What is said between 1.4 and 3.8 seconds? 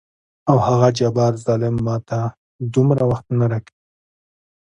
ظلم ماته دومره وخت نه راکوي.